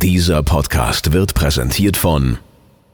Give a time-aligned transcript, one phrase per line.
[0.00, 2.38] Dieser Podcast wird präsentiert von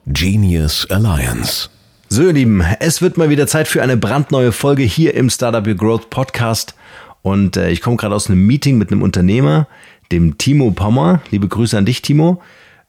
[0.06, 1.68] Genius Alliance.
[2.08, 5.66] So, ihr Lieben, es wird mal wieder Zeit für eine brandneue Folge hier im Startup
[5.66, 6.74] Your Growth Podcast.
[7.20, 9.68] Und äh, ich komme gerade aus einem Meeting mit einem Unternehmer,
[10.12, 11.20] dem Timo Pommer.
[11.30, 12.40] Liebe Grüße an dich, Timo.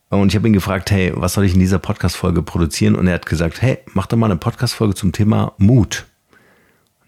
[0.07, 2.95] Und ich habe ihn gefragt, hey, was soll ich in dieser Podcast-Folge produzieren?
[2.95, 6.05] Und er hat gesagt, hey, mach doch mal eine Podcast-Folge zum Thema Mut.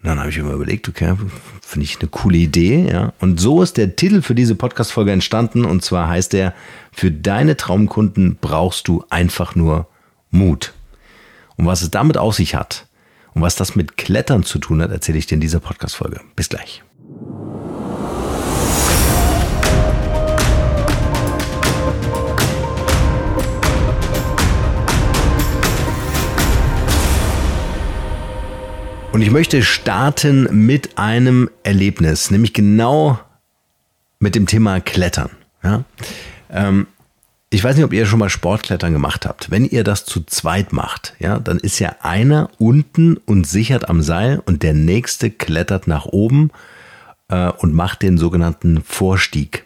[0.02, 1.14] Und dann habe ich mir überlegt, okay,
[1.60, 3.12] finde ich eine coole Idee, ja.
[3.18, 5.64] Und so ist der Titel für diese Podcast-Folge entstanden.
[5.64, 6.54] Und zwar heißt er,
[6.92, 9.88] für deine Traumkunden brauchst du einfach nur
[10.30, 10.72] Mut.
[11.56, 12.86] Und was es damit auf sich hat
[13.34, 16.20] und was das mit Klettern zu tun hat, erzähle ich dir in dieser Podcast-Folge.
[16.36, 16.82] Bis gleich.
[29.18, 33.18] Und ich möchte starten mit einem Erlebnis, nämlich genau
[34.20, 35.30] mit dem Thema Klettern.
[35.64, 35.82] Ja?
[36.52, 36.86] Ähm,
[37.50, 39.50] ich weiß nicht, ob ihr schon mal Sportklettern gemacht habt.
[39.50, 44.02] Wenn ihr das zu zweit macht, ja, dann ist ja einer unten und sichert am
[44.02, 46.52] Seil und der nächste klettert nach oben
[47.26, 49.64] äh, und macht den sogenannten Vorstieg.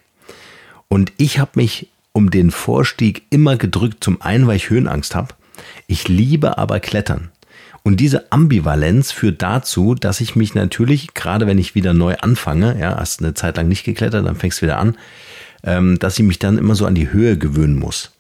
[0.89, 5.34] Und ich habe mich um den Vorstieg immer gedrückt, zum einen, weil ich Höhenangst habe.
[5.89, 7.31] Ich liebe aber Klettern.
[7.83, 12.78] Und diese Ambivalenz führt dazu, dass ich mich natürlich, gerade wenn ich wieder neu anfange,
[12.78, 14.97] ja, hast eine Zeit lang nicht geklettert, dann fängst du wieder an,
[15.64, 18.12] ähm, dass ich mich dann immer so an die Höhe gewöhnen muss.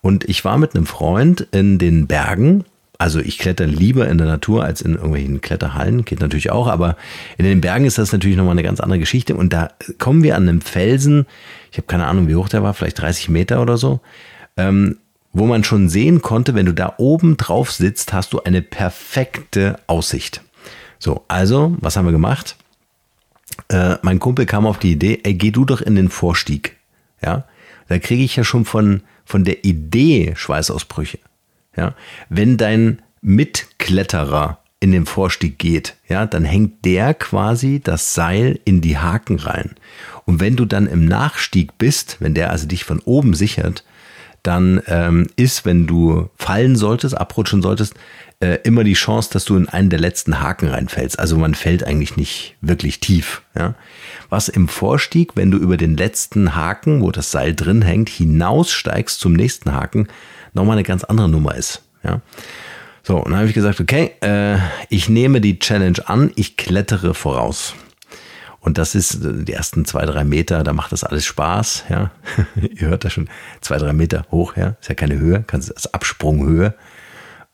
[0.00, 2.64] Und ich war mit einem Freund in den Bergen.
[2.98, 6.96] Also ich kletter lieber in der Natur als in irgendwelchen Kletterhallen, geht natürlich auch, aber
[7.38, 9.34] in den Bergen ist das natürlich nochmal eine ganz andere Geschichte.
[9.34, 11.26] Und da kommen wir an einem Felsen,
[11.72, 14.00] ich habe keine Ahnung, wie hoch der war, vielleicht 30 Meter oder so,
[14.56, 14.98] ähm,
[15.34, 19.78] wo man schon sehen konnte, wenn du da oben drauf sitzt, hast du eine perfekte
[19.86, 20.42] Aussicht.
[20.98, 22.56] So, also, was haben wir gemacht?
[23.68, 26.76] Äh, mein Kumpel kam auf die Idee, ey, geh du doch in den Vorstieg.
[27.22, 27.44] Ja,
[27.88, 31.18] da kriege ich ja schon von, von der Idee Schweißausbrüche.
[31.76, 31.94] Ja,
[32.28, 38.80] wenn dein Mitkletterer in den Vorstieg geht, ja, dann hängt der quasi das Seil in
[38.80, 39.74] die Haken rein.
[40.26, 43.82] Und wenn du dann im Nachstieg bist, wenn der also dich von oben sichert,
[44.44, 47.94] dann ähm, ist, wenn du fallen solltest, abrutschen solltest,
[48.40, 51.18] äh, immer die Chance, dass du in einen der letzten Haken reinfällst.
[51.18, 53.42] Also man fällt eigentlich nicht wirklich tief.
[53.56, 53.74] Ja?
[54.28, 59.18] Was im Vorstieg, wenn du über den letzten Haken, wo das Seil drin hängt, hinaussteigst
[59.18, 60.08] zum nächsten Haken,
[60.52, 61.82] nochmal eine ganz andere Nummer ist.
[62.02, 62.20] Ja?
[63.02, 67.14] So, und dann habe ich gesagt, okay, äh, ich nehme die Challenge an, ich klettere
[67.14, 67.74] voraus.
[68.64, 72.10] Und das ist äh, die ersten zwei, drei Meter, da macht das alles Spaß, ja.
[72.56, 73.28] Ihr hört das schon,
[73.60, 74.76] zwei, drei Meter hoch, ja.
[74.80, 76.74] Ist ja keine Höhe, kannst das Absprunghöhe.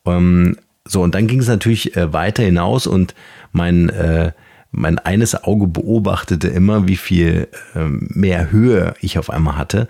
[0.06, 3.14] Ähm, so, und dann ging es natürlich äh, weiter hinaus und
[3.52, 4.32] mein, äh,
[4.70, 9.88] mein eines Auge beobachtete immer, wie viel äh, mehr Höhe ich auf einmal hatte.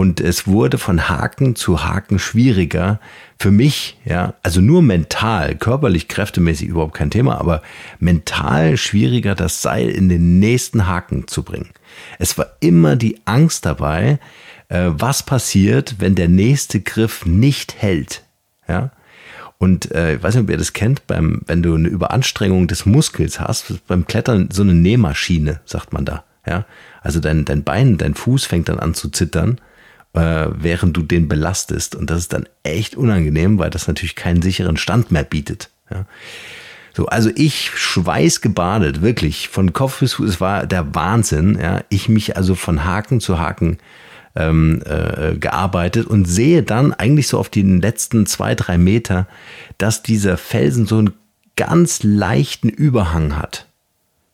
[0.00, 3.00] Und es wurde von Haken zu Haken schwieriger,
[3.38, 7.60] für mich, ja, also nur mental, körperlich, kräftemäßig überhaupt kein Thema, aber
[7.98, 11.68] mental schwieriger, das Seil in den nächsten Haken zu bringen.
[12.18, 14.18] Es war immer die Angst dabei,
[14.70, 18.24] äh, was passiert, wenn der nächste Griff nicht hält,
[18.66, 18.92] ja.
[19.58, 22.86] Und äh, ich weiß nicht, ob ihr das kennt, beim, wenn du eine Überanstrengung des
[22.86, 26.24] Muskels hast, beim Klettern so eine Nähmaschine, sagt man da.
[26.46, 26.64] Ja?
[27.02, 29.60] Also dein, dein Bein, dein Fuß fängt dann an zu zittern
[30.12, 31.94] äh, während du den belastest.
[31.94, 35.70] Und das ist dann echt unangenehm, weil das natürlich keinen sicheren Stand mehr bietet.
[35.90, 36.06] Ja.
[36.92, 41.82] So, also ich schweißgebadet, wirklich, von Kopf bis Fuß, es war der Wahnsinn, ja.
[41.88, 43.78] Ich mich also von Haken zu Haken
[44.34, 49.26] ähm, äh, gearbeitet und sehe dann eigentlich so auf den letzten zwei, drei Meter,
[49.78, 51.12] dass dieser Felsen so einen
[51.56, 53.66] ganz leichten Überhang hat.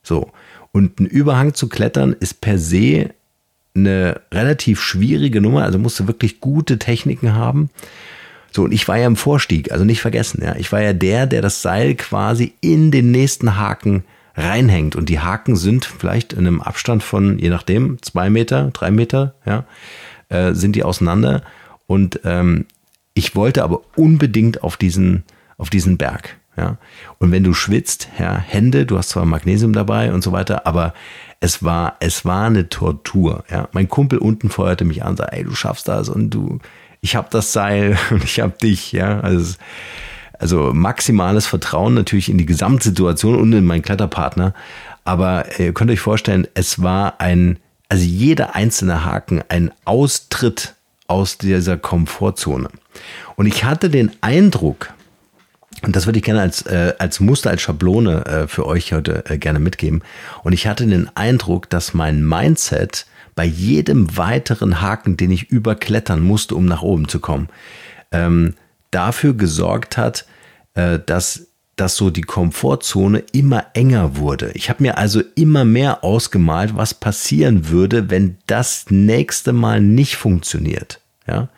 [0.03, 0.31] So.
[0.73, 3.11] Und ein Überhang zu klettern ist per se
[3.77, 7.71] eine relativ schwierige Nummer, also musste wirklich gute Techniken haben.
[8.51, 10.57] So, und ich war ja im Vorstieg, also nicht vergessen, ja.
[10.57, 14.05] Ich war ja der, der das Seil quasi in den nächsten Haken
[14.35, 14.97] reinhängt.
[14.97, 19.35] Und die Haken sind vielleicht in einem Abstand von, je nachdem, zwei Meter, drei Meter,
[19.45, 19.65] ja,
[20.29, 21.43] äh, sind die auseinander.
[21.87, 22.67] Und ähm,
[23.15, 25.25] ich wollte aber unbedingt auf diesen,
[25.57, 26.37] auf diesen Berg.
[26.57, 26.79] Ja.
[27.19, 30.95] Und wenn du schwitzt, ja, Hände, du hast zwar Magnesium dabei und so weiter, aber
[31.41, 33.45] es war, es war eine Tortur.
[33.51, 33.69] Ja.
[33.73, 36.59] Mein Kumpel unten feuerte mich an sagte, ey, du schaffst das und du,
[37.01, 38.93] ich hab das Seil und ich hab dich.
[38.93, 39.21] Ja.
[39.21, 39.57] Also,
[40.39, 44.55] also maximales Vertrauen natürlich in die Gesamtsituation und in meinen Kletterpartner.
[45.05, 47.59] Aber ihr könnt euch vorstellen, es war ein,
[47.89, 50.75] also jeder einzelne Haken ein Austritt
[51.07, 52.69] aus dieser Komfortzone.
[53.37, 54.93] Und ich hatte den Eindruck,
[55.83, 59.25] und das würde ich gerne als, äh, als Muster, als Schablone äh, für euch heute
[59.29, 60.03] äh, gerne mitgeben.
[60.43, 66.21] Und ich hatte den Eindruck, dass mein Mindset bei jedem weiteren Haken, den ich überklettern
[66.21, 67.49] musste, um nach oben zu kommen,
[68.11, 68.55] ähm,
[68.91, 70.27] dafür gesorgt hat,
[70.75, 74.51] äh, dass dass so die Komfortzone immer enger wurde.
[74.55, 80.17] Ich habe mir also immer mehr ausgemalt, was passieren würde, wenn das nächste Mal nicht
[80.17, 81.03] funktioniert.
[81.27, 81.51] Ja,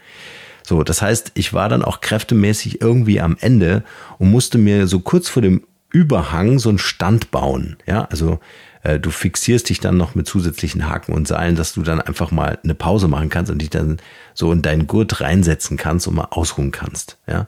[0.69, 3.85] so, das heißt, ich war dann auch kräftemäßig irgendwie am Ende
[4.19, 7.79] und musste mir so kurz vor dem Überhang so einen Stand bauen.
[7.87, 8.39] Ja, also
[8.83, 12.33] äh, du fixierst dich dann noch mit zusätzlichen Haken und Seilen, dass du dann einfach
[12.33, 13.97] mal eine Pause machen kannst und dich dann
[14.35, 17.17] so in deinen Gurt reinsetzen kannst und mal ausruhen kannst.
[17.27, 17.47] Ja.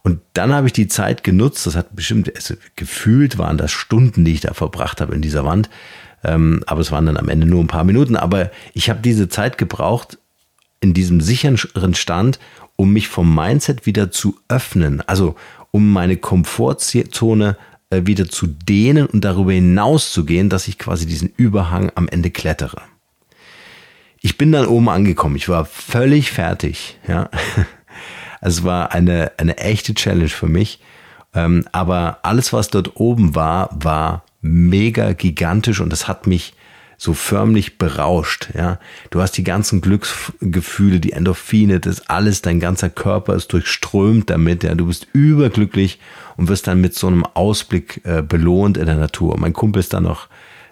[0.00, 4.24] Und dann habe ich die Zeit genutzt, das hat bestimmt, also gefühlt waren das Stunden,
[4.24, 5.68] die ich da verbracht habe in dieser Wand.
[6.24, 8.16] Ähm, aber es waren dann am Ende nur ein paar Minuten.
[8.16, 10.16] Aber ich habe diese Zeit gebraucht
[10.80, 12.38] in diesem sicheren Stand,
[12.76, 15.02] um mich vom Mindset wieder zu öffnen.
[15.06, 15.34] Also
[15.70, 17.56] um meine Komfortzone
[17.90, 22.08] äh, wieder zu dehnen und darüber hinaus zu gehen, dass ich quasi diesen Überhang am
[22.08, 22.82] Ende klettere.
[24.20, 25.36] Ich bin dann oben angekommen.
[25.36, 26.98] Ich war völlig fertig.
[27.06, 27.30] Ja.
[28.40, 30.78] Es war eine, eine echte Challenge für mich.
[31.34, 36.54] Ähm, aber alles, was dort oben war, war mega gigantisch und das hat mich
[37.00, 38.80] so förmlich berauscht, ja.
[39.10, 44.64] Du hast die ganzen Glücksgefühle, die Endorphine, das alles, dein ganzer Körper ist durchströmt damit,
[44.64, 44.74] ja.
[44.74, 46.00] Du bist überglücklich
[46.36, 49.38] und wirst dann mit so einem Ausblick äh, belohnt in der Natur.
[49.38, 50.26] mein Kumpel ist dann noch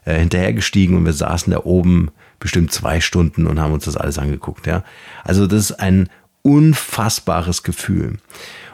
[0.04, 4.18] äh, hinterhergestiegen und wir saßen da oben bestimmt zwei Stunden und haben uns das alles
[4.18, 4.82] angeguckt, ja.
[5.22, 6.08] Also das ist ein
[6.42, 8.18] unfassbares Gefühl.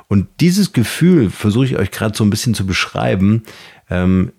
[0.09, 3.43] Und dieses Gefühl versuche ich euch gerade so ein bisschen zu beschreiben,
[3.91, 4.33] ähm,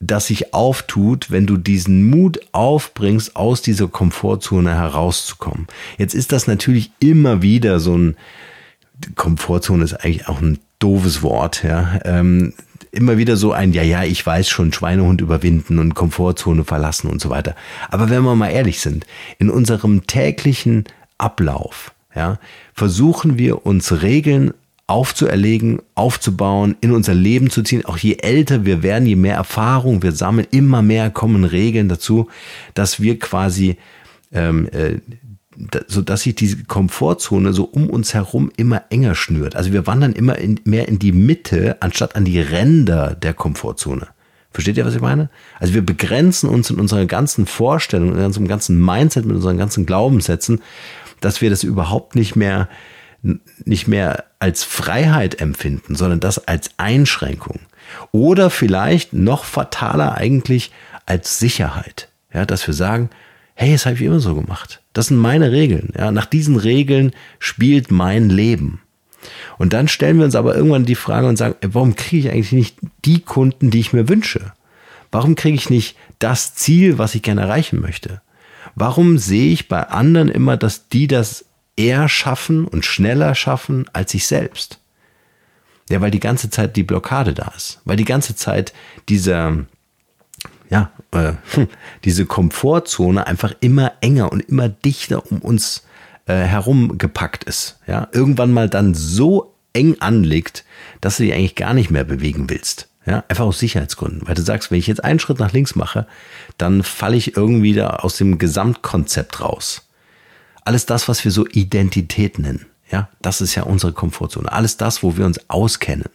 [0.00, 5.66] das sich auftut, wenn du diesen Mut aufbringst, aus dieser Komfortzone herauszukommen.
[5.98, 8.16] Jetzt ist das natürlich immer wieder so ein,
[9.16, 11.98] Komfortzone ist eigentlich auch ein doofes Wort, ja.
[12.04, 12.54] Ähm,
[12.92, 17.20] immer wieder so ein, ja, ja, ich weiß schon, Schweinehund überwinden und Komfortzone verlassen und
[17.20, 17.56] so weiter.
[17.90, 19.06] Aber wenn wir mal ehrlich sind,
[19.38, 20.84] in unserem täglichen
[21.18, 22.38] Ablauf ja,
[22.72, 24.54] versuchen wir uns Regeln
[24.86, 27.84] aufzuerlegen, aufzubauen, in unser Leben zu ziehen.
[27.84, 32.28] Auch je älter wir werden, je mehr Erfahrung wir sammeln, immer mehr kommen Regeln dazu,
[32.74, 33.76] dass wir quasi,
[34.32, 34.98] ähm, äh,
[35.86, 39.56] so dass sich diese Komfortzone so um uns herum immer enger schnürt.
[39.56, 44.08] Also wir wandern immer in, mehr in die Mitte anstatt an die Ränder der Komfortzone.
[44.50, 45.30] Versteht ihr, was ich meine?
[45.58, 49.86] Also wir begrenzen uns in unserer ganzen Vorstellung, in unserem ganzen Mindset, mit unseren ganzen
[49.86, 50.60] Glaubenssätzen
[51.24, 52.68] dass wir das überhaupt nicht mehr,
[53.64, 57.60] nicht mehr als Freiheit empfinden, sondern das als Einschränkung.
[58.12, 60.72] Oder vielleicht noch fataler eigentlich
[61.06, 62.08] als Sicherheit.
[62.32, 63.10] Ja, dass wir sagen,
[63.54, 64.80] hey, das habe ich immer so gemacht.
[64.92, 65.92] Das sind meine Regeln.
[65.96, 68.80] Ja, nach diesen Regeln spielt mein Leben.
[69.56, 72.52] Und dann stellen wir uns aber irgendwann die Frage und sagen, warum kriege ich eigentlich
[72.52, 74.52] nicht die Kunden, die ich mir wünsche?
[75.10, 78.20] Warum kriege ich nicht das Ziel, was ich gerne erreichen möchte?
[78.74, 81.44] Warum sehe ich bei anderen immer, dass die das
[81.76, 84.78] eher schaffen und schneller schaffen als ich selbst?
[85.90, 88.72] Ja, weil die ganze Zeit die Blockade da ist, weil die ganze Zeit
[89.08, 89.66] dieser,
[90.70, 91.32] ja, äh,
[92.04, 95.84] diese Komfortzone einfach immer enger und immer dichter um uns
[96.26, 97.78] äh, herum gepackt ist.
[97.86, 100.64] Ja, irgendwann mal dann so eng anliegt,
[101.00, 102.88] dass du dich eigentlich gar nicht mehr bewegen willst.
[103.06, 104.26] Ja, einfach aus Sicherheitsgründen.
[104.26, 106.06] Weil du sagst, wenn ich jetzt einen Schritt nach links mache,
[106.56, 109.82] dann falle ich irgendwie da aus dem Gesamtkonzept raus.
[110.64, 112.66] Alles das, was wir so Identität nennen.
[112.90, 114.50] Ja, das ist ja unsere Komfortzone.
[114.52, 116.10] Alles das, wo wir uns auskennen,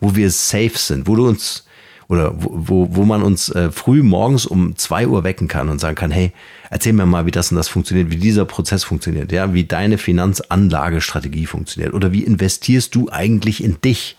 [0.00, 1.66] wo wir safe sind, wo du uns
[2.08, 5.80] oder wo, wo, wo man uns äh, früh morgens um zwei Uhr wecken kann und
[5.80, 6.32] sagen kann, hey,
[6.68, 9.96] erzähl mir mal, wie das und das funktioniert, wie dieser Prozess funktioniert, ja, wie deine
[9.96, 14.16] Finanzanlagestrategie funktioniert oder wie investierst du eigentlich in dich?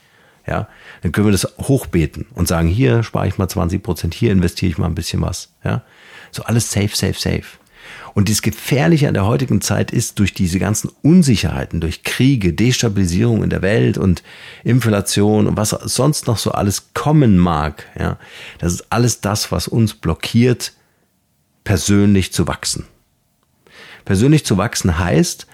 [0.48, 0.68] ja,
[1.01, 4.72] dann können wir das hochbeten und sagen, hier spare ich mal 20 Prozent, hier investiere
[4.72, 5.84] ich mal ein bisschen was, ja.
[6.32, 7.44] So alles safe, safe, safe.
[8.15, 13.43] Und das Gefährliche an der heutigen Zeit ist, durch diese ganzen Unsicherheiten, durch Kriege, Destabilisierung
[13.43, 14.24] in der Welt und
[14.63, 18.17] Inflation und was sonst noch so alles kommen mag, ja,
[18.57, 20.72] das ist alles das, was uns blockiert,
[21.65, 22.86] persönlich zu wachsen.
[24.05, 25.45] Persönlich zu wachsen heißt,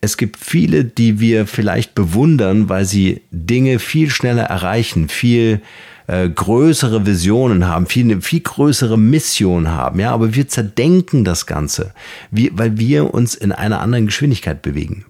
[0.00, 5.60] es gibt viele, die wir vielleicht bewundern, weil sie Dinge viel schneller erreichen, viel
[6.06, 11.92] äh, größere Visionen haben, viel, viel größere Mission haben, ja, aber wir zerdenken das Ganze,
[12.30, 15.06] wir, weil wir uns in einer anderen Geschwindigkeit bewegen.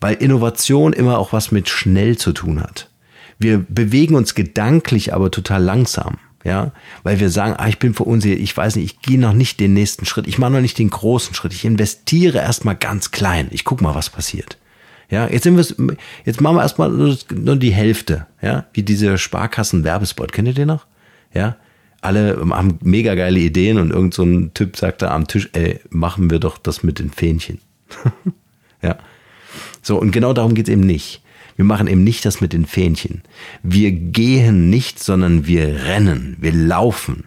[0.00, 2.90] Weil Innovation immer auch was mit schnell zu tun hat.
[3.38, 8.38] Wir bewegen uns gedanklich aber total langsam ja, weil wir sagen, ah, ich bin verunsichert,
[8.38, 10.90] ich weiß nicht, ich gehe noch nicht den nächsten Schritt, ich mache noch nicht den
[10.90, 14.58] großen Schritt, ich investiere erstmal ganz klein, ich guck mal, was passiert.
[15.10, 20.32] Ja, jetzt sind wir, jetzt machen wir erstmal nur die Hälfte, ja, wie diese Sparkassen-Werbespot,
[20.32, 20.86] kennt ihr den noch?
[21.32, 21.56] Ja,
[22.04, 25.80] alle haben mega geile Ideen und irgend so ein Typ sagt da am Tisch, ey,
[25.90, 27.58] machen wir doch das mit den Fähnchen.
[28.82, 28.98] ja.
[29.82, 31.22] So, und genau darum geht es eben nicht.
[31.56, 33.22] Wir machen eben nicht das mit den Fähnchen.
[33.62, 37.24] Wir gehen nicht, sondern wir rennen, wir laufen.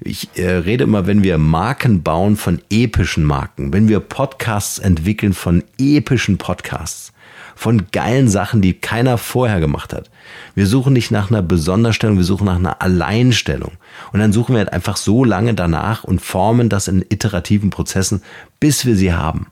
[0.00, 5.32] Ich äh, rede immer, wenn wir Marken bauen von epischen Marken, wenn wir Podcasts entwickeln
[5.32, 7.12] von epischen Podcasts,
[7.56, 10.08] von geilen Sachen, die keiner vorher gemacht hat.
[10.54, 13.72] Wir suchen nicht nach einer Besonderstellung, wir suchen nach einer Alleinstellung.
[14.12, 18.22] Und dann suchen wir halt einfach so lange danach und formen das in iterativen Prozessen,
[18.60, 19.48] bis wir sie haben.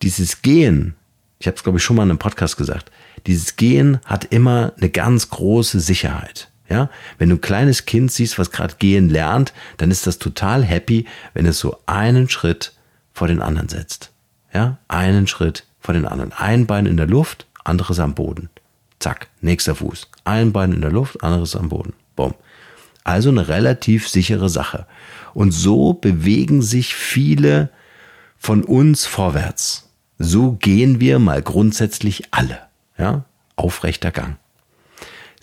[0.00, 0.94] Dieses Gehen,
[1.38, 2.90] ich habe es glaube ich schon mal in einem Podcast gesagt,
[3.26, 6.50] dieses Gehen hat immer eine ganz große Sicherheit.
[6.68, 10.62] Ja, wenn du ein kleines Kind siehst, was gerade gehen lernt, dann ist das total
[10.62, 12.72] happy, wenn es so einen Schritt
[13.12, 14.10] vor den anderen setzt.
[14.52, 16.32] Ja, einen Schritt vor den anderen.
[16.32, 18.48] Ein Bein in der Luft, anderes am Boden.
[18.98, 20.08] Zack, nächster Fuß.
[20.24, 21.92] Ein Bein in der Luft, anderes am Boden.
[22.16, 22.34] Bumm.
[23.02, 24.86] Also eine relativ sichere Sache.
[25.34, 27.68] Und so bewegen sich viele
[28.38, 29.90] von uns vorwärts.
[30.18, 32.58] So gehen wir mal grundsätzlich alle.
[32.96, 33.24] Ja,
[33.56, 34.38] aufrechter Gang.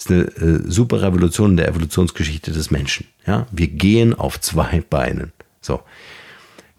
[0.02, 3.06] Ist eine äh, super Revolution in der Evolutionsgeschichte des Menschen.
[3.28, 5.32] Ja, wir gehen auf zwei Beinen.
[5.62, 5.82] So.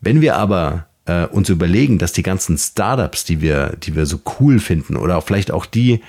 [0.00, 4.20] Wenn wir aber äh, uns überlegen, dass die ganzen Startups, die wir, die wir so
[4.40, 6.00] cool finden, oder auch vielleicht auch die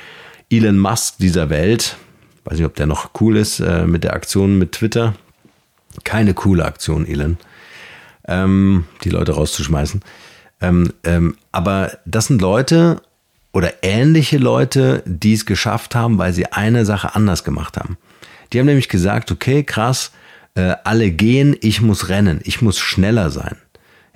[0.49, 1.97] Elon Musk dieser Welt,
[2.45, 5.13] weiß nicht, ob der noch cool ist äh, mit der Aktion mit Twitter,
[6.05, 7.37] keine coole Aktion, Elon,
[8.27, 10.01] ähm, die Leute rauszuschmeißen.
[10.61, 13.03] Ähm, ähm, aber das sind Leute
[13.53, 17.97] oder ähnliche Leute, die es geschafft haben, weil sie eine Sache anders gemacht haben.
[18.51, 20.11] Die haben nämlich gesagt, okay, krass,
[20.55, 23.55] äh, alle gehen, ich muss rennen, ich muss schneller sein.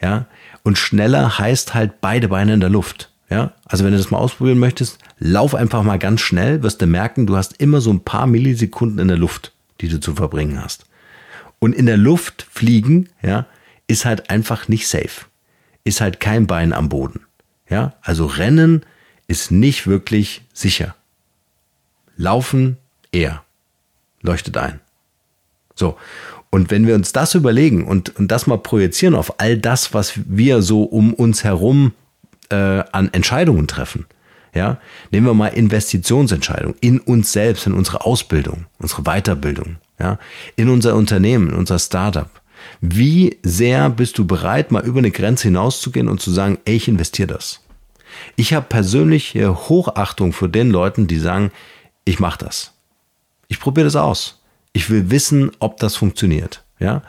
[0.01, 0.25] Ja,
[0.63, 3.11] und schneller heißt halt beide Beine in der Luft.
[3.29, 6.87] Ja, also wenn du das mal ausprobieren möchtest, lauf einfach mal ganz schnell, wirst du
[6.87, 10.63] merken, du hast immer so ein paar Millisekunden in der Luft, die du zu verbringen
[10.63, 10.85] hast.
[11.59, 13.45] Und in der Luft fliegen, ja,
[13.87, 15.25] ist halt einfach nicht safe.
[15.83, 17.21] Ist halt kein Bein am Boden.
[17.69, 18.83] Ja, also Rennen
[19.27, 20.95] ist nicht wirklich sicher.
[22.15, 22.77] Laufen
[23.11, 23.43] eher.
[24.21, 24.79] Leuchtet ein.
[25.75, 25.97] So.
[26.49, 30.13] Und wenn wir uns das überlegen und, und das mal projizieren auf all das, was
[30.25, 31.93] wir so um uns herum
[32.49, 34.05] äh, an Entscheidungen treffen,
[34.53, 34.79] ja,
[35.11, 40.17] nehmen wir mal Investitionsentscheidungen in uns selbst, in unsere Ausbildung, unsere Weiterbildung, ja,
[40.55, 42.29] in unser Unternehmen, in unser Startup.
[42.81, 46.87] Wie sehr bist du bereit, mal über eine Grenze hinauszugehen und zu sagen, ey, ich
[46.87, 47.59] investiere das?
[48.35, 51.51] Ich habe persönlich Hochachtung für den Leuten, die sagen,
[52.05, 52.73] ich mache das.
[53.47, 54.41] Ich probiere das aus.
[54.73, 56.63] Ich will wissen, ob das funktioniert.
[56.79, 57.01] Ja,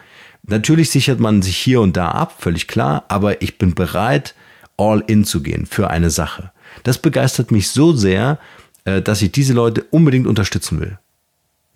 [0.42, 4.34] natürlich sichert man sich hier und da ab, völlig klar, aber ich bin bereit,
[4.78, 6.52] all in zu gehen für eine Sache.
[6.84, 8.38] Das begeistert mich so sehr,
[8.84, 10.98] äh, dass ich diese Leute unbedingt unterstützen will.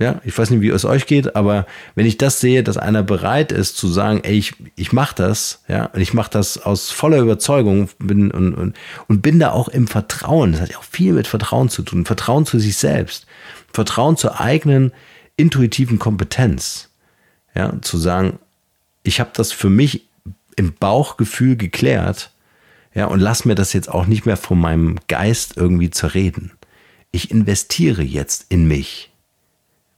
[0.03, 3.05] Ja, ich weiß nicht, wie es euch geht, aber wenn ich das sehe, dass einer
[3.05, 6.91] bereit ist zu sagen, ey, ich, ich mache das, ja, und ich mache das aus
[6.91, 10.51] voller Überzeugung bin und, und, und bin da auch im Vertrauen.
[10.51, 12.05] Das hat ja auch viel mit Vertrauen zu tun.
[12.05, 13.27] Vertrauen zu sich selbst.
[13.73, 14.91] Vertrauen zur eigenen
[15.37, 16.91] intuitiven Kompetenz,
[17.55, 18.41] ja, zu sagen,
[19.05, 20.09] ich habe das für mich
[20.57, 22.33] im Bauchgefühl geklärt,
[22.93, 26.51] ja, und lass mir das jetzt auch nicht mehr von meinem Geist irgendwie zerreden.
[27.13, 29.12] Ich investiere jetzt in mich.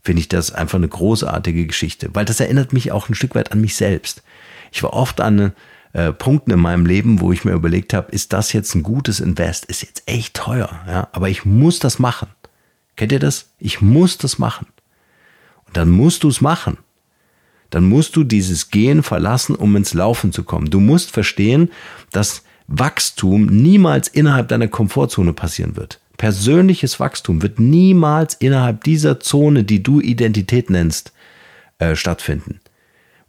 [0.04, 3.52] Finde ich das einfach eine großartige Geschichte, weil das erinnert mich auch ein Stück weit
[3.52, 4.23] an mich selbst.
[4.70, 5.52] Ich war oft an
[5.92, 9.20] äh, Punkten in meinem Leben, wo ich mir überlegt habe, ist das jetzt ein gutes
[9.20, 9.64] Invest?
[9.64, 12.28] Ist jetzt echt teuer, ja, aber ich muss das machen.
[12.96, 13.50] Kennt ihr das?
[13.58, 14.66] Ich muss das machen
[15.76, 16.78] dann musst du es machen.
[17.70, 20.70] Dann musst du dieses Gehen verlassen, um ins Laufen zu kommen.
[20.70, 21.70] Du musst verstehen,
[22.12, 26.00] dass Wachstum niemals innerhalb deiner Komfortzone passieren wird.
[26.16, 31.12] Persönliches Wachstum wird niemals innerhalb dieser Zone, die du Identität nennst,
[31.78, 32.61] äh, stattfinden.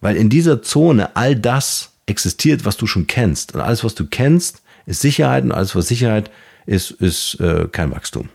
[0.01, 3.55] Weil in dieser Zone all das existiert, was du schon kennst.
[3.55, 6.29] Und alles, was du kennst, ist Sicherheit und alles, was Sicherheit
[6.65, 8.29] ist, ist äh, kein Wachstum.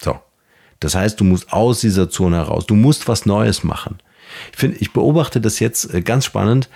[0.00, 0.20] So.
[0.78, 2.66] Das heißt, du musst aus dieser Zone heraus.
[2.66, 3.98] Du musst was Neues machen.
[4.52, 6.68] Ich finde, ich beobachte das jetzt äh, ganz spannend.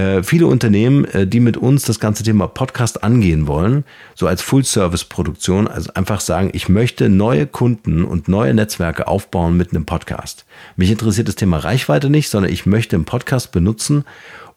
[0.00, 4.40] Äh, viele Unternehmen, äh, die mit uns das ganze Thema Podcast angehen wollen, so als
[4.40, 10.46] Full-Service-Produktion, also einfach sagen, ich möchte neue Kunden und neue Netzwerke aufbauen mit einem Podcast.
[10.76, 14.04] Mich interessiert das Thema Reichweite nicht, sondern ich möchte einen Podcast benutzen,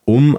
[0.05, 0.38] um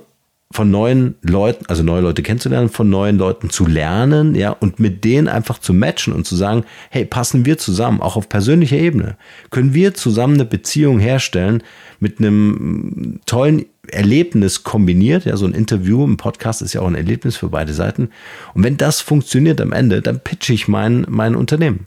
[0.50, 5.04] von neuen Leuten, also neue Leute kennenzulernen, von neuen Leuten zu lernen, ja, und mit
[5.04, 9.16] denen einfach zu matchen und zu sagen, hey, passen wir zusammen, auch auf persönlicher Ebene?
[9.50, 11.62] Können wir zusammen eine Beziehung herstellen
[11.98, 15.24] mit einem tollen Erlebnis kombiniert?
[15.24, 18.10] Ja, so ein Interview im Podcast ist ja auch ein Erlebnis für beide Seiten.
[18.54, 21.86] Und wenn das funktioniert am Ende, dann pitche ich mein, mein Unternehmen.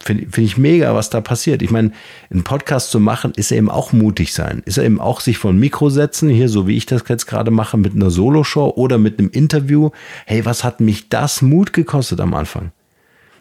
[0.00, 1.60] Finde find ich mega, was da passiert.
[1.60, 1.90] Ich meine,
[2.30, 4.62] einen Podcast zu machen, ist eben auch mutig sein.
[4.64, 7.50] Ist eben auch sich vor ein Mikro setzen, hier so wie ich das jetzt gerade
[7.50, 9.90] mache, mit einer Soloshow oder mit einem Interview.
[10.24, 12.70] Hey, was hat mich das Mut gekostet am Anfang?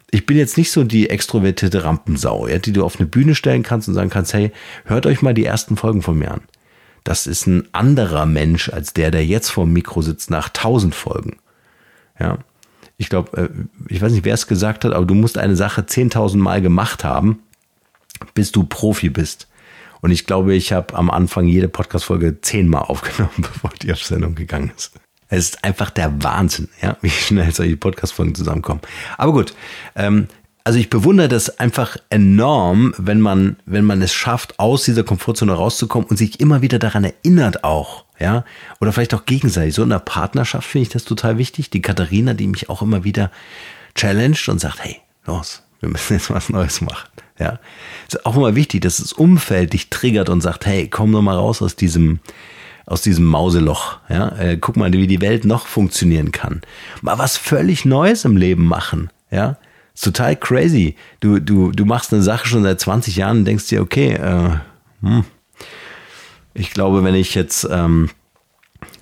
[0.10, 3.62] Ich bin jetzt nicht so die extrovertierte Rampensau, ja, die du auf eine Bühne stellen
[3.62, 4.52] kannst und sagen kannst, hey,
[4.86, 6.42] hört euch mal die ersten Folgen von mir an.
[7.04, 10.96] Das ist ein anderer Mensch als der, der jetzt vor dem Mikro sitzt nach tausend
[10.96, 11.38] Folgen.
[12.20, 12.40] Ja,
[12.98, 13.50] ich glaube, äh,
[13.88, 17.04] ich weiß nicht, wer es gesagt hat, aber du musst eine Sache 10.000 Mal gemacht
[17.04, 17.40] haben,
[18.34, 19.48] bis du Profi bist.
[20.02, 24.36] Und ich glaube, ich habe am Anfang jede Podcast-Folge zehnmal aufgenommen, bevor die auf Sendung
[24.36, 24.94] gegangen ist.
[25.30, 28.82] Es ist einfach der Wahnsinn, ja, wie schnell solche Podcast-Folgen zusammenkommen.
[29.18, 29.54] Aber gut,
[29.96, 30.28] ähm,
[30.68, 35.54] also ich bewundere das einfach enorm, wenn man, wenn man es schafft, aus dieser Komfortzone
[35.54, 38.44] rauszukommen und sich immer wieder daran erinnert auch, ja,
[38.82, 39.76] oder vielleicht auch gegenseitig.
[39.76, 41.70] So in der Partnerschaft finde ich das total wichtig.
[41.70, 43.32] Die Katharina, die mich auch immer wieder
[43.96, 47.08] challenged und sagt, hey, los, wir müssen jetzt was Neues machen,
[47.40, 47.60] ja.
[48.06, 51.38] Ist auch immer wichtig, dass das Umfeld dich triggert und sagt, hey, komm doch mal
[51.38, 52.20] raus aus diesem,
[52.86, 54.00] aus diesem Mauseloch.
[54.10, 56.60] Ja, äh, guck mal, wie die Welt noch funktionieren kann.
[57.02, 59.12] Mal was völlig Neues im Leben machen.
[59.32, 59.56] Ja,
[59.98, 60.96] ist total crazy.
[61.22, 64.52] Du, du, du machst eine Sache schon seit 20 Jahren und denkst dir, okay, äh,
[65.02, 65.26] hm,
[66.54, 68.10] ich glaube, wenn ich jetzt ähm,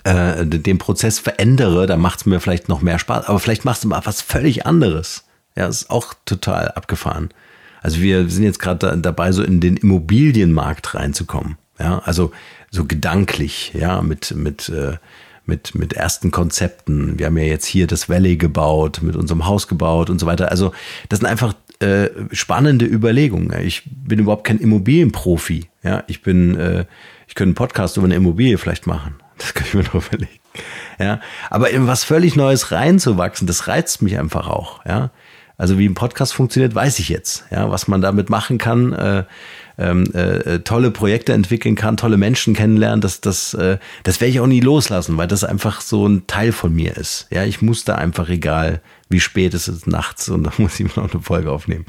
[0.04, 3.26] äh, den Prozess verändere, dann macht es mir vielleicht noch mehr Spaß.
[3.26, 5.26] Aber vielleicht machst du mal was völlig anderes.
[5.58, 7.30] Ja, ist auch total abgefahren.
[7.82, 11.58] Also wir sind jetzt gerade da, dabei, so in den Immobilienmarkt reinzukommen.
[11.78, 12.32] Ja, also
[12.72, 14.98] so gedanklich, ja, mit, mit äh,
[15.46, 17.20] mit, mit ersten Konzepten.
[17.20, 20.52] Wir haben ja jetzt hier das Valley gebaut, mit unserem Haus gebaut und so weiter.
[20.52, 20.72] Also
[21.10, 23.52] das sind einfach äh, spannende Überlegungen.
[23.62, 25.68] Ich bin überhaupt kein Immobilienprofi.
[25.84, 26.86] Ja, ich bin, äh,
[27.28, 29.16] ich könnte einen Podcast über eine Immobilie vielleicht machen.
[29.38, 30.40] Das kann ich mir noch überlegen.
[31.00, 34.86] Ja, aber in was völlig Neues reinzuwachsen, das reizt mich einfach auch.
[34.86, 35.12] Ja,
[35.58, 37.46] also wie ein Podcast funktioniert, weiß ich jetzt.
[37.52, 38.94] Ja, was man damit machen kann.
[38.94, 39.24] Äh,
[39.78, 44.40] ähm, äh, tolle Projekte entwickeln kann, tolle Menschen kennenlernen, das, das, äh, das werde ich
[44.40, 47.28] auch nie loslassen, weil das einfach so ein Teil von mir ist.
[47.30, 50.96] Ja, ich muss da einfach, egal wie spät es ist, nachts und da muss ich
[50.96, 51.86] noch eine Folge aufnehmen.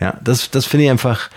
[0.00, 1.30] Ja, das, das finde ich einfach,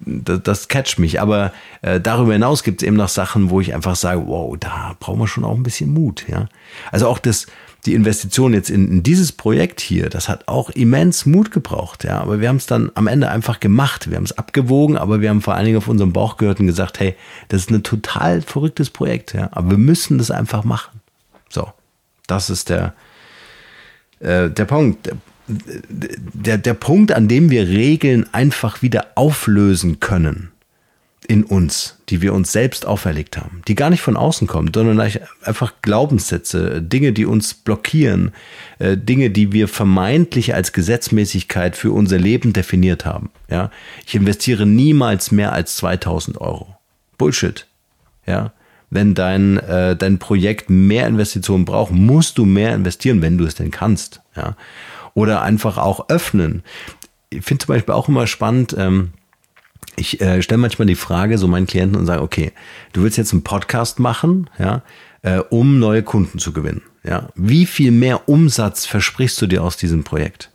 [0.00, 1.20] das, das catcht mich.
[1.20, 1.52] Aber
[1.82, 5.20] äh, darüber hinaus gibt es eben noch Sachen, wo ich einfach sage, wow, da brauchen
[5.20, 6.24] wir schon auch ein bisschen Mut.
[6.28, 6.48] Ja,
[6.90, 7.46] also auch das,
[7.86, 12.20] die Investition jetzt in, in, dieses Projekt hier, das hat auch immens Mut gebraucht, ja.
[12.20, 14.10] Aber wir haben es dann am Ende einfach gemacht.
[14.10, 16.66] Wir haben es abgewogen, aber wir haben vor allen Dingen auf unserem Bauch gehört und
[16.66, 17.14] gesagt, hey,
[17.48, 19.48] das ist ein total verrücktes Projekt, ja.
[19.52, 21.00] Aber wir müssen das einfach machen.
[21.48, 21.68] So,
[22.26, 22.94] das ist der,
[24.20, 25.10] äh, der Punkt.
[25.46, 30.53] Der, der Punkt, an dem wir Regeln einfach wieder auflösen können
[31.26, 35.00] in uns, die wir uns selbst auferlegt haben, die gar nicht von außen kommen, sondern
[35.42, 38.32] einfach Glaubenssätze, Dinge, die uns blockieren,
[38.78, 43.30] äh, Dinge, die wir vermeintlich als Gesetzmäßigkeit für unser Leben definiert haben.
[43.48, 43.70] Ja,
[44.06, 46.76] ich investiere niemals mehr als 2000 Euro.
[47.16, 47.66] Bullshit.
[48.26, 48.52] Ja,
[48.90, 53.54] wenn dein äh, dein Projekt mehr Investitionen braucht, musst du mehr investieren, wenn du es
[53.54, 54.20] denn kannst.
[54.36, 54.56] Ja,
[55.14, 56.62] oder einfach auch öffnen.
[57.30, 58.74] Ich finde zum Beispiel auch immer spannend.
[58.78, 59.12] Ähm,
[59.96, 62.52] ich äh, stelle manchmal die Frage so meinen Klienten und sage, okay,
[62.92, 64.82] du willst jetzt einen Podcast machen, ja,
[65.22, 66.82] äh, um neue Kunden zu gewinnen.
[67.02, 70.50] Ja, wie viel mehr Umsatz versprichst du dir aus diesem Projekt?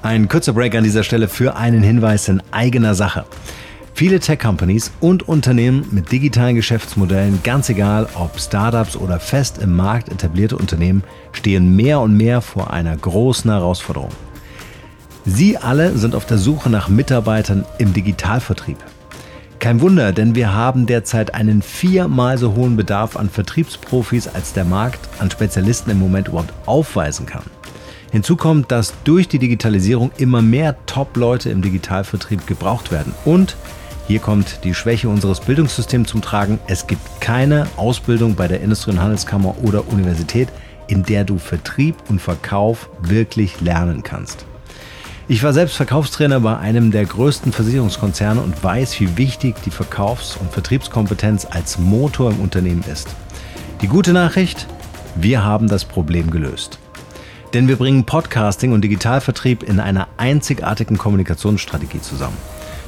[0.00, 3.24] Ein kurzer Break an dieser Stelle für einen Hinweis in eigener Sache.
[3.94, 10.08] Viele Tech-Companies und Unternehmen mit digitalen Geschäftsmodellen, ganz egal ob Startups oder fest im Markt
[10.08, 14.12] etablierte Unternehmen, stehen mehr und mehr vor einer großen Herausforderung.
[15.24, 18.78] Sie alle sind auf der Suche nach Mitarbeitern im Digitalvertrieb.
[19.58, 24.64] Kein Wunder, denn wir haben derzeit einen viermal so hohen Bedarf an Vertriebsprofis, als der
[24.64, 27.42] Markt an Spezialisten im Moment überhaupt aufweisen kann.
[28.12, 33.12] Hinzu kommt, dass durch die Digitalisierung immer mehr Top-Leute im Digitalvertrieb gebraucht werden.
[33.24, 33.56] Und
[34.06, 36.58] hier kommt die Schwäche unseres Bildungssystems zum Tragen.
[36.68, 40.48] Es gibt keine Ausbildung bei der Industrie- und Handelskammer oder Universität,
[40.86, 44.46] in der du Vertrieb und Verkauf wirklich lernen kannst.
[45.30, 50.38] Ich war selbst Verkaufstrainer bei einem der größten Versicherungskonzerne und weiß, wie wichtig die Verkaufs-
[50.38, 53.14] und Vertriebskompetenz als Motor im Unternehmen ist.
[53.82, 54.66] Die gute Nachricht,
[55.16, 56.78] wir haben das Problem gelöst.
[57.52, 62.38] Denn wir bringen Podcasting und Digitalvertrieb in einer einzigartigen Kommunikationsstrategie zusammen.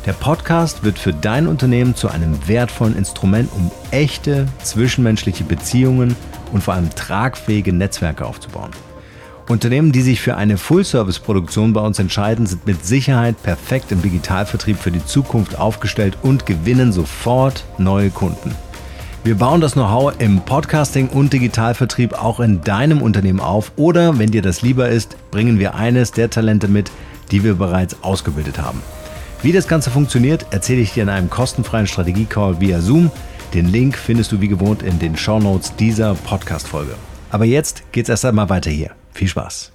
[0.07, 6.17] Der Podcast wird für dein Unternehmen zu einem wertvollen Instrument, um echte zwischenmenschliche Beziehungen
[6.53, 8.71] und vor allem tragfähige Netzwerke aufzubauen.
[9.51, 14.79] Unternehmen, die sich für eine Full-Service-Produktion bei uns entscheiden, sind mit Sicherheit perfekt im Digitalvertrieb
[14.79, 18.55] für die Zukunft aufgestellt und gewinnen sofort neue Kunden.
[19.25, 24.31] Wir bauen das Know-how im Podcasting und Digitalvertrieb auch in deinem Unternehmen auf oder, wenn
[24.31, 26.93] dir das lieber ist, bringen wir eines der Talente mit,
[27.33, 28.81] die wir bereits ausgebildet haben.
[29.43, 33.11] Wie das Ganze funktioniert, erzähle ich dir in einem kostenfreien Strategie-Call via Zoom.
[33.53, 36.95] Den Link findest du wie gewohnt in den Show Notes dieser Podcast-Folge.
[37.31, 38.91] Aber jetzt geht's erst einmal weiter hier.
[39.13, 39.73] Viel Spaß!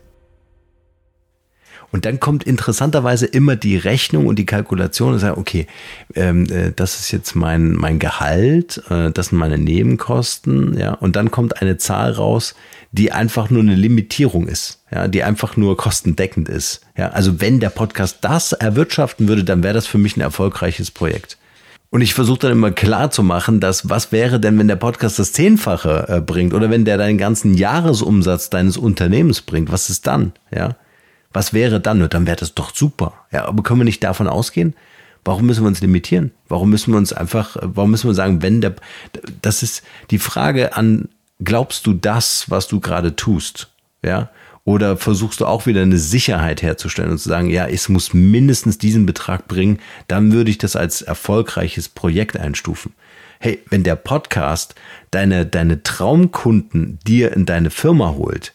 [1.91, 5.65] Und dann kommt interessanterweise immer die Rechnung und die Kalkulation und sagt, okay,
[6.13, 11.15] ähm, äh, das ist jetzt mein, mein Gehalt, äh, das sind meine Nebenkosten, ja, und
[11.15, 12.53] dann kommt eine Zahl raus,
[12.91, 16.81] die einfach nur eine Limitierung ist, ja, die einfach nur kostendeckend ist.
[16.97, 20.91] Ja, also wenn der Podcast das erwirtschaften würde, dann wäre das für mich ein erfolgreiches
[20.91, 21.37] Projekt.
[21.95, 25.17] Und ich versuche dann immer klar zu machen, dass was wäre denn, wenn der Podcast
[25.17, 30.05] das Zehnfache äh, bringt oder wenn der deinen ganzen Jahresumsatz deines Unternehmens bringt, was ist
[30.05, 30.33] dann?
[30.53, 30.75] Ja,
[31.31, 32.01] was wäre dann?
[32.01, 33.13] Und dann wäre das doch super.
[33.31, 34.75] Ja, aber können wir nicht davon ausgehen?
[35.23, 36.31] Warum müssen wir uns limitieren?
[36.49, 38.75] Warum müssen wir uns einfach, warum müssen wir sagen, wenn der,
[39.41, 39.81] das ist
[40.11, 41.07] die Frage an,
[41.45, 43.69] glaubst du das, was du gerade tust?
[44.03, 44.31] Ja?
[44.65, 48.79] Oder versuchst du auch wieder eine Sicherheit herzustellen und zu sagen, ja, es muss mindestens
[48.79, 52.93] diesen Betrag bringen, dann würde ich das als erfolgreiches Projekt einstufen.
[53.39, 54.73] Hey, wenn der Podcast
[55.11, 58.53] deine, deine Traumkunden dir in deine Firma holt,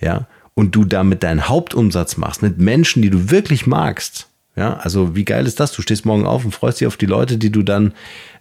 [0.00, 5.14] ja, und du damit deinen Hauptumsatz machst, mit Menschen, die du wirklich magst, ja, also
[5.14, 5.72] wie geil ist das?
[5.72, 7.92] Du stehst morgen auf und freust dich auf die Leute, die du dann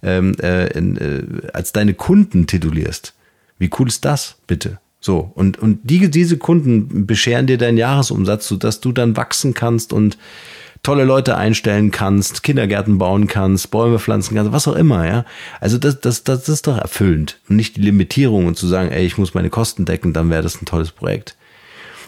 [0.02, 3.14] ähm, äh, in, äh, als deine Kunden titulierst.
[3.58, 4.80] Wie cool ist das, bitte?
[5.04, 9.94] So, und, und die, diese Kunden bescheren dir deinen Jahresumsatz, sodass du dann wachsen kannst
[9.94, 10.18] und
[10.84, 15.26] tolle Leute einstellen kannst, Kindergärten bauen kannst, Bäume pflanzen kannst, was auch immer, ja.
[15.60, 19.06] Also das, das, das ist doch erfüllend und nicht die Limitierung und zu sagen, ey,
[19.06, 21.36] ich muss meine Kosten decken, dann wäre das ein tolles Projekt.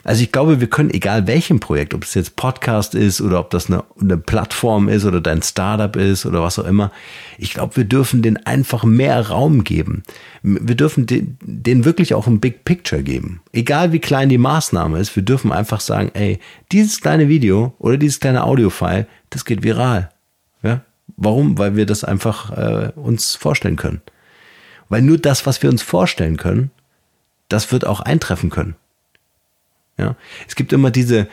[0.05, 3.49] Also ich glaube, wir können, egal welchem Projekt, ob es jetzt Podcast ist oder ob
[3.51, 6.91] das eine, eine Plattform ist oder dein Startup ist oder was auch immer,
[7.37, 10.03] ich glaube, wir dürfen den einfach mehr Raum geben.
[10.41, 13.41] Wir dürfen den, den wirklich auch ein Big Picture geben.
[13.53, 16.39] Egal wie klein die Maßnahme ist, wir dürfen einfach sagen, ey,
[16.73, 20.09] dieses kleine Video oder dieses kleine Audiofile, das geht viral.
[20.63, 20.81] Ja?
[21.15, 21.57] Warum?
[21.57, 24.01] Weil wir das einfach äh, uns vorstellen können.
[24.89, 26.71] Weil nur das, was wir uns vorstellen können,
[27.47, 28.75] das wird auch eintreffen können.
[29.97, 30.15] Ja,
[30.47, 31.27] es gibt immer diese,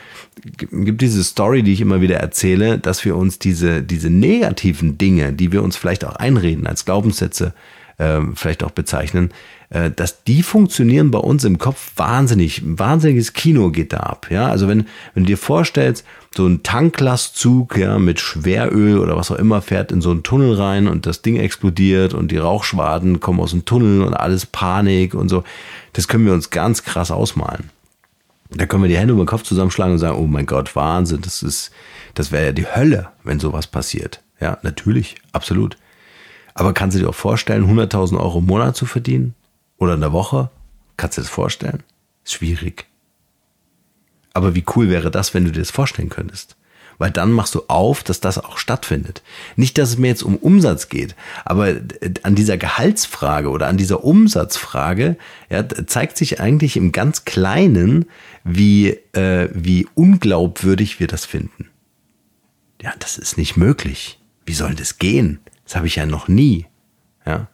[0.71, 5.33] gibt diese Story, die ich immer wieder erzähle, dass wir uns diese, diese negativen Dinge,
[5.33, 7.55] die wir uns vielleicht auch einreden, als Glaubenssätze
[7.97, 9.31] äh, vielleicht auch bezeichnen,
[9.71, 12.61] äh, dass die funktionieren bei uns im Kopf wahnsinnig.
[12.61, 14.27] Ein wahnsinniges Kino geht da ab.
[14.29, 19.31] Ja, also wenn, wenn du dir vorstellst, so ein Tanklastzug, ja, mit Schweröl oder was
[19.31, 23.19] auch immer fährt in so einen Tunnel rein und das Ding explodiert und die Rauchschwaden
[23.19, 25.43] kommen aus dem Tunnel und alles Panik und so.
[25.93, 27.69] Das können wir uns ganz krass ausmalen.
[28.51, 31.21] Da können wir die Hände über den Kopf zusammenschlagen und sagen, oh mein Gott, Wahnsinn,
[31.21, 31.71] das ist,
[32.15, 34.21] das wäre ja die Hölle, wenn sowas passiert.
[34.41, 35.77] Ja, natürlich, absolut.
[36.53, 39.35] Aber kannst du dir auch vorstellen, 100.000 Euro im Monat zu verdienen?
[39.77, 40.49] Oder in der Woche?
[40.97, 41.83] Kannst du dir das vorstellen?
[42.25, 42.87] Schwierig.
[44.33, 46.55] Aber wie cool wäre das, wenn du dir das vorstellen könntest?
[47.01, 49.23] Weil dann machst du auf, dass das auch stattfindet.
[49.55, 51.73] Nicht, dass es mir jetzt um Umsatz geht, aber
[52.21, 55.17] an dieser Gehaltsfrage oder an dieser Umsatzfrage
[55.49, 58.05] ja, zeigt sich eigentlich im ganz Kleinen,
[58.43, 61.69] wie, äh, wie unglaubwürdig wir das finden.
[62.83, 64.19] Ja, das ist nicht möglich.
[64.45, 65.39] Wie soll das gehen?
[65.65, 66.67] Das habe ich ja noch nie.
[67.25, 67.47] Ja,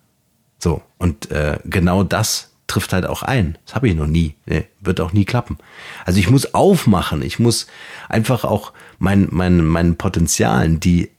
[0.59, 3.57] so und äh, genau das trifft halt auch ein.
[3.65, 4.35] Das habe ich noch nie.
[4.45, 5.57] Nee, wird auch nie klappen.
[6.05, 7.21] Also ich muss aufmachen.
[7.21, 7.67] Ich muss
[8.09, 11.09] einfach auch mein, mein, meinen Potenzialen, die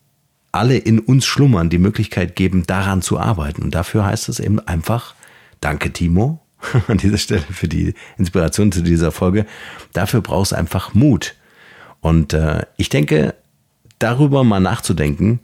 [0.53, 3.63] alle in uns schlummern, die Möglichkeit geben, daran zu arbeiten.
[3.63, 5.15] Und dafür heißt es eben einfach,
[5.61, 6.41] danke Timo
[6.89, 9.47] an dieser Stelle für die Inspiration zu dieser Folge.
[9.93, 11.35] Dafür brauchst du einfach Mut.
[12.01, 13.35] Und äh, ich denke,
[13.99, 15.41] darüber mal nachzudenken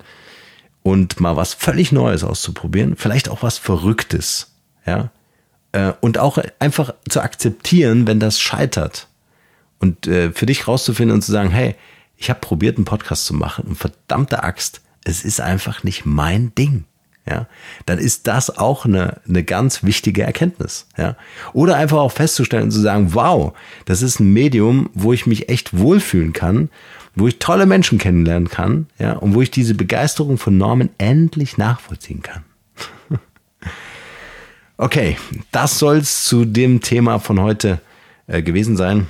[0.82, 4.52] und mal was völlig Neues auszuprobieren, vielleicht auch was Verrücktes,
[4.86, 5.10] ja,
[5.72, 9.08] äh, und auch einfach zu akzeptieren, wenn das scheitert.
[9.80, 11.74] Und äh, für dich rauszufinden und zu sagen, hey,
[12.16, 16.54] ich habe probiert, einen Podcast zu machen und verdammte Axt, es ist einfach nicht mein
[16.54, 16.84] Ding.
[17.26, 17.46] Ja,
[17.86, 20.86] dann ist das auch eine, eine ganz wichtige Erkenntnis.
[20.98, 21.16] Ja,
[21.54, 23.54] oder einfach auch festzustellen und zu sagen, wow,
[23.86, 26.68] das ist ein Medium, wo ich mich echt wohlfühlen kann,
[27.14, 31.56] wo ich tolle Menschen kennenlernen kann, ja, und wo ich diese Begeisterung von Normen endlich
[31.56, 32.44] nachvollziehen kann.
[34.76, 35.16] Okay,
[35.52, 37.80] das soll's zu dem Thema von heute
[38.26, 39.06] äh, gewesen sein,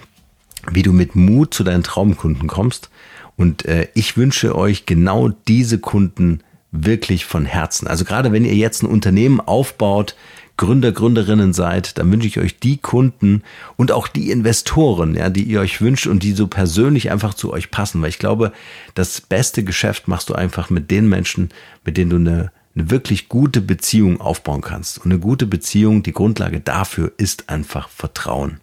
[0.71, 2.91] wie du mit Mut zu deinen Traumkunden kommst.
[3.37, 7.87] Und äh, ich wünsche euch genau diese Kunden wirklich von Herzen.
[7.87, 10.17] Also gerade wenn ihr jetzt ein Unternehmen aufbaut,
[10.57, 13.43] Gründer, Gründerinnen seid, dann wünsche ich euch die Kunden
[13.77, 17.53] und auch die Investoren, ja, die ihr euch wünscht und die so persönlich einfach zu
[17.53, 18.01] euch passen.
[18.03, 18.53] Weil ich glaube,
[18.95, 21.49] das beste Geschäft machst du einfach mit den Menschen,
[21.85, 24.99] mit denen du eine eine wirklich gute Beziehung aufbauen kannst.
[24.99, 28.61] Und eine gute Beziehung, die Grundlage dafür ist einfach Vertrauen.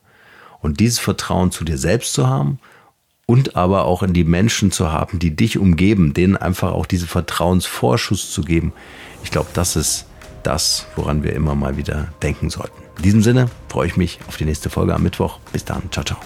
[0.60, 2.60] Und dieses Vertrauen zu dir selbst zu haben
[3.32, 7.08] und aber auch in die Menschen zu haben, die dich umgeben, denen einfach auch diese
[7.08, 8.74] Vertrauensvorschuss zu geben.
[9.24, 10.06] Ich glaube, das ist
[10.44, 12.82] das, woran wir immer mal wieder denken sollten.
[12.98, 15.40] In diesem Sinne freue ich mich auf die nächste Folge am Mittwoch.
[15.54, 15.84] Bis dann.
[15.92, 16.20] Ciao, ciao.